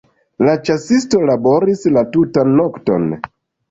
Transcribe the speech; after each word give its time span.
La 0.47 0.55
ĉasisto 0.69 1.21
laboris 1.33 1.87
la 1.97 2.07
tutan 2.19 2.61
nokton. 2.65 3.11